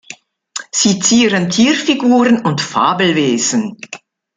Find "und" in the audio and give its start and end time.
2.43-2.59